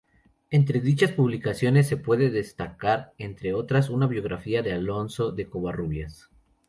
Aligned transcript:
Entre 0.49 0.79
dichas 0.81 1.11
publicaciones, 1.11 1.87
se 1.87 1.95
puede 1.95 2.31
destacar, 2.31 3.13
entre 3.19 3.53
otras, 3.53 3.91
una 3.91 4.07
biografía 4.07 4.63
de 4.63 4.73
Alonso 4.73 5.31
de 5.31 5.45
Covarrubias. 5.47 6.27